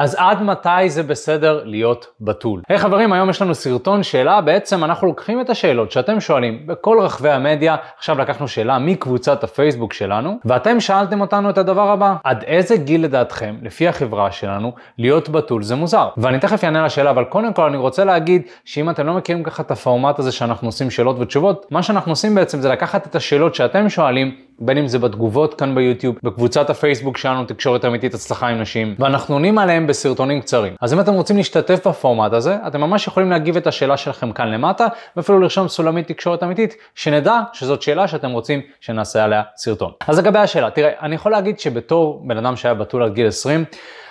[0.00, 2.60] אז עד מתי זה בסדר להיות בתול?
[2.68, 6.66] היי hey, חברים, היום יש לנו סרטון שאלה, בעצם אנחנו לוקחים את השאלות שאתם שואלים
[6.66, 12.14] בכל רחבי המדיה, עכשיו לקחנו שאלה מקבוצת הפייסבוק שלנו, ואתם שאלתם אותנו את הדבר הבא,
[12.24, 16.08] עד איזה גיל לדעתכם, לפי החברה שלנו, להיות בתול זה מוזר?
[16.16, 19.62] ואני תכף אענה לשאלה, אבל קודם כל אני רוצה להגיד שאם אתם לא מכירים ככה
[19.62, 23.54] את הפורמט הזה שאנחנו עושים שאלות ותשובות, מה שאנחנו עושים בעצם זה לקחת את השאלות
[23.54, 28.60] שאתם שואלים, בין אם זה בתגובות כאן ביוטיוב, בקבוצת הפייסבוק שלנו, תקשורת אמיתית הצלחה עם
[28.60, 30.74] נשים, ואנחנו עונים עליהם בסרטונים קצרים.
[30.80, 34.48] אז אם אתם רוצים להשתתף בפורמט הזה, אתם ממש יכולים להגיב את השאלה שלכם כאן
[34.48, 39.92] למטה, ואפילו לרשום סולמית תקשורת אמיתית, שנדע שזאת שאלה שאתם רוצים שנעשה עליה סרטון.
[40.08, 43.64] אז לגבי השאלה, תראה, אני יכול להגיד שבתור בן אדם שהיה בתול עד גיל 20,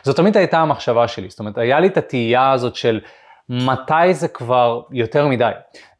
[0.03, 1.29] זאת תמיד הייתה המחשבה שלי.
[1.29, 2.99] זאת אומרת, היה לי את התהייה הזאת של
[3.49, 5.51] מתי זה כבר יותר מדי.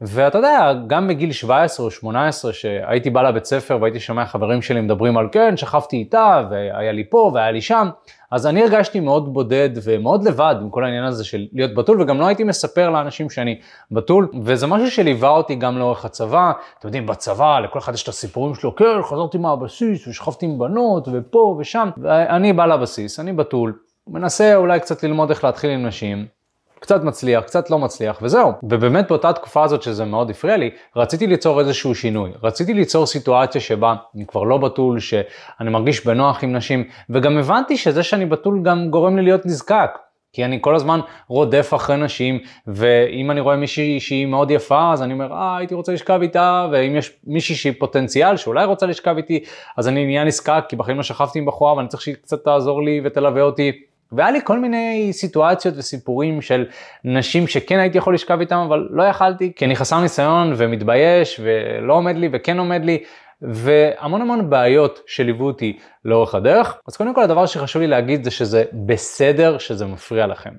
[0.01, 4.81] ואתה יודע, גם בגיל 17 או 18, שהייתי בא לבית ספר והייתי שומע חברים שלי
[4.81, 7.89] מדברים על כן, שכבתי איתה, והיה לי פה והיה לי שם,
[8.31, 12.19] אז אני הרגשתי מאוד בודד ומאוד לבד עם כל העניין הזה של להיות בתול, וגם
[12.19, 13.59] לא הייתי מספר לאנשים שאני
[13.91, 16.51] בתול, וזה משהו שליווה אותי גם לאורך הצבא.
[16.79, 21.07] אתם יודעים, בצבא, לכל אחד יש את הסיפורים שלו, כן, חזרתי מהבסיס ושכבתי עם בנות
[21.11, 23.73] ופה ושם, ואני בא לבסיס, אני בתול,
[24.07, 26.38] מנסה אולי קצת ללמוד איך להתחיל עם נשים.
[26.79, 28.53] קצת מצליח, קצת לא מצליח, וזהו.
[28.63, 32.31] ובאמת באותה תקופה הזאת שזה מאוד הפריע לי, רציתי ליצור איזשהו שינוי.
[32.43, 37.77] רציתי ליצור סיטואציה שבה אני כבר לא בתול, שאני מרגיש בנוח עם נשים, וגם הבנתי
[37.77, 39.91] שזה שאני בתול גם גורם לי להיות נזקק.
[40.33, 45.03] כי אני כל הזמן רודף אחרי נשים, ואם אני רואה מישהי שהיא מאוד יפה, אז
[45.03, 49.17] אני אומר, אה, הייתי רוצה לשכב איתה, ואם יש מישהי שהיא פוטנציאל, שאולי רוצה לשכב
[49.17, 49.43] איתי,
[49.77, 52.83] אז אני נהיה נזקק, כי בחיים לא שכבתי עם בחורה, ואני צריך שהיא קצת תעזור
[52.83, 53.71] לי ותלווה אותי.
[54.11, 56.65] והיה לי כל מיני סיטואציות וסיפורים של
[57.03, 61.93] נשים שכן הייתי יכול לשכב איתם, אבל לא יכלתי, כי אני חסר ניסיון ומתבייש ולא
[61.93, 63.03] עומד לי וכן עומד לי,
[63.41, 66.77] והמון המון בעיות שליוו אותי לאורך הדרך.
[66.87, 70.49] אז קודם כל הדבר שחשוב לי להגיד זה שזה בסדר שזה מפריע לכם.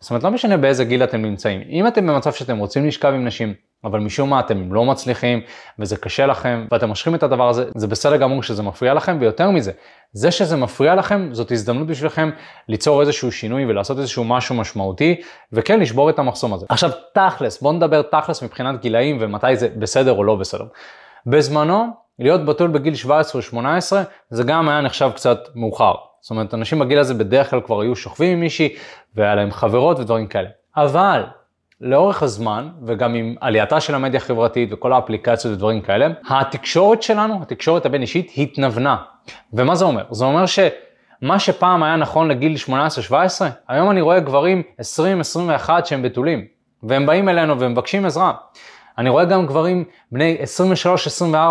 [0.00, 1.62] זאת אומרת, לא משנה באיזה גיל אתם נמצאים.
[1.68, 3.54] אם אתם במצב שאתם רוצים לשכב עם נשים,
[3.86, 5.40] אבל משום מה אתם לא מצליחים
[5.78, 9.50] וזה קשה לכם ואתם מושכים את הדבר הזה, זה בסדר גמור שזה מפריע לכם, ויותר
[9.50, 9.72] מזה,
[10.12, 12.30] זה שזה מפריע לכם זאת הזדמנות בשבילכם
[12.68, 15.20] ליצור איזשהו שינוי ולעשות איזשהו משהו משמעותי,
[15.52, 16.66] וכן לשבור את המחסום הזה.
[16.68, 20.64] עכשיו תכלס, בואו נדבר תכלס מבחינת גילאים ומתי זה בסדר או לא בסדר.
[21.26, 21.86] בזמנו,
[22.18, 25.94] להיות בתול בגיל 17 או 18, זה גם היה נחשב קצת מאוחר.
[26.20, 28.74] זאת אומרת, אנשים בגיל הזה בדרך כלל כבר היו שוכבים עם מישהי,
[29.14, 30.48] והיה להם חברות ודברים כאלה.
[30.76, 31.22] אבל
[31.80, 37.86] לאורך הזמן, וגם עם עלייתה של המדיה החברתית וכל האפליקציות ודברים כאלה, התקשורת שלנו, התקשורת
[37.86, 38.96] הבין אישית, התנוונה.
[39.52, 40.04] ומה זה אומר?
[40.10, 42.56] זה אומר שמה שפעם היה נכון לגיל
[43.10, 43.12] 18-17,
[43.68, 44.62] היום אני רואה גברים
[45.66, 46.44] 20-21 שהם בתולים,
[46.82, 48.32] והם באים אלינו ומבקשים עזרה.
[48.98, 50.36] אני רואה גם גברים בני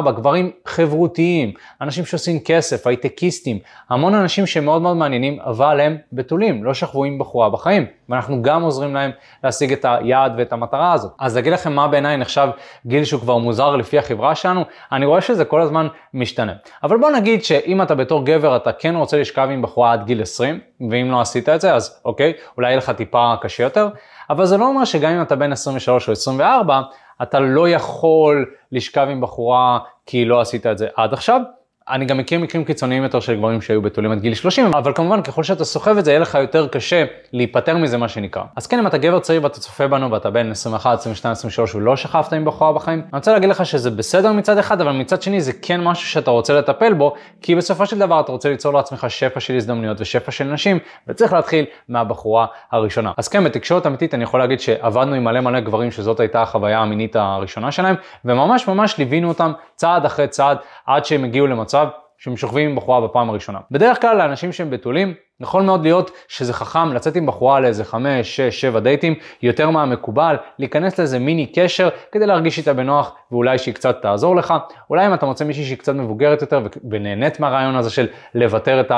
[0.08, 6.64] 23-24, גברים חברותיים, אנשים שעושים כסף, הייטקיסטים, המון אנשים שמאוד מאוד מעניינים, אבל הם בתולים,
[6.64, 9.12] לא שכבו עם בחורה בחיים, ואנחנו גם עוזרים להם
[9.44, 11.12] להשיג את היעד ואת המטרה הזאת.
[11.20, 12.48] אז להגיד לכם מה בעיניי נחשב
[12.86, 16.54] גיל שהוא כבר מוזר לפי החברה שלנו, אני רואה שזה כל הזמן משתנה.
[16.84, 20.22] אבל בוא נגיד שאם אתה בתור גבר אתה כן רוצה לשכב עם בחורה עד גיל
[20.22, 20.60] 20,
[20.92, 23.90] ואם לא עשית את זה אז אוקיי, אולי יהיה לך טיפה קשה יותר,
[24.30, 26.82] אבל זה לא אומר שגם אם אתה בן 23 או 24,
[27.22, 31.42] אתה לא יכול לשכב עם בחורה כי לא עשית את זה עד עכשיו,
[31.90, 35.22] אני גם מכיר מקרים קיצוניים יותר של גברים שהיו בתולים עד גיל 30, אבל כמובן
[35.22, 38.44] ככל שאתה סוחב את זה יהיה לך יותר קשה להיפטר מזה מה שנקרא.
[38.56, 41.96] אז כן אם אתה גבר צעיר ואתה צופה בנו ואתה בן 21, 22, 23 ולא
[41.96, 45.42] שכבת עם בחורה בחיים, אני רוצה להגיד לך שזה בסדר מצד אחד, אבל מצד שני
[45.42, 49.06] זה כן משהו שאתה רוצה לטפל בו, כי בסופו של דבר אתה רוצה ליצור לעצמך
[49.10, 53.12] שפע של הזדמנויות ושפע של נשים, וצריך להתחיל מהבחורה הראשונה.
[53.18, 56.80] אז כן בתקשורת אמיתית אני יכול להגיד שעבדנו עם מלא מלא גברים שזאת הייתה החוויה
[56.80, 57.96] המינית הראשונה שלהם,
[58.26, 61.88] וממש ממש ליווינו אותם צעד אחרי צעד עד שהם הגיעו למצב מצב
[62.18, 63.60] שהם שוכבים עם בחורה בפעם הראשונה.
[63.72, 68.36] בדרך כלל לאנשים שהם בתולים, יכול מאוד להיות שזה חכם לצאת עם בחורה לאיזה 5,
[68.36, 73.74] 6, 7 דייטים, יותר מהמקובל, להיכנס לאיזה מיני קשר כדי להרגיש איתה בנוח ואולי שהיא
[73.74, 74.54] קצת תעזור לך.
[74.90, 78.92] אולי אם אתה מוצא מישהי שהיא קצת מבוגרת יותר ונהנית מהרעיון הזה של לוותר את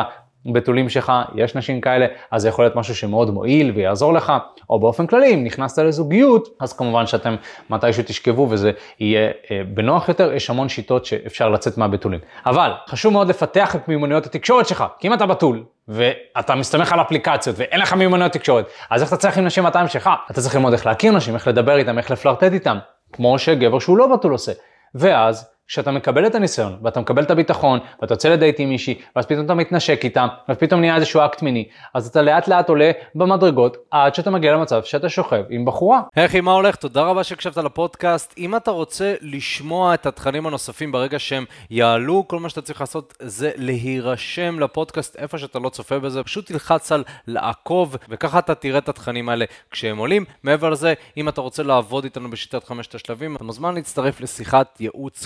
[0.53, 4.33] בתולים שלך, יש נשים כאלה, אז זה יכול להיות משהו שמאוד מועיל ויעזור לך,
[4.69, 7.35] או באופן כללי, אם נכנסת לזוגיות, אז כמובן שאתם
[7.69, 12.19] מתישהו תשכבו וזה יהיה אה, בנוח יותר, יש המון שיטות שאפשר לצאת מהבתולים.
[12.45, 17.01] אבל חשוב מאוד לפתח את מיומנויות התקשורת שלך, כי אם אתה בתול, ואתה מסתמך על
[17.01, 20.09] אפליקציות ואין לך מיומנויות תקשורת, אז איך אתה צריך עם נשים 200 שלך?
[20.31, 22.77] אתה צריך ללמוד איך להכיר נשים, איך לדבר איתם, איך לפלרטט איתם,
[23.13, 24.51] כמו שגבר שהוא לא בתול עושה.
[24.95, 29.25] ואז כשאתה מקבל את הניסיון, ואתה מקבל את הביטחון, ואתה יוצא לדייט עם מישהי, ואז
[29.25, 32.91] פתאום אתה מתנשק איתם, ואז פתאום נהיה איזשהו אקט מיני, אז אתה לאט לאט עולה
[33.15, 36.01] במדרגות, עד שאתה מגיע למצב שאתה שוכב עם בחורה.
[36.15, 36.75] אחי, מה הולך?
[36.75, 38.33] תודה רבה שהקשבת לפודקאסט.
[38.37, 43.13] אם אתה רוצה לשמוע את התכנים הנוספים ברגע שהם יעלו, כל מה שאתה צריך לעשות
[43.19, 48.77] זה להירשם לפודקאסט איפה שאתה לא צופה בזה, פשוט תלחץ על לעקוב, וככה אתה תראה
[48.77, 50.25] את התכנים האלה כשהם עולים.
[50.43, 55.25] מעבר לזה, אם אתה רוצה לעבוד איתנו בשיטת חמשת השלבים, אתה מוזמן להצטרף לשיחת ייעוץ